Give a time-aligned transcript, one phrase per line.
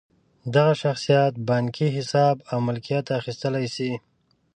[0.55, 3.91] دغه شخصیت بانکي حساب او ملکیت اخیستلی شي.